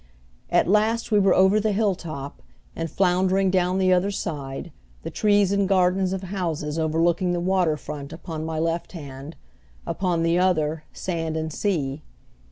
[0.49, 2.41] At last we were over the hilltop,
[2.75, 4.71] and floundering down the other side,
[5.03, 9.35] the trees and gardens of houses overlooking the water front upon my left hand,
[9.85, 12.01] upon the other, sand and sea.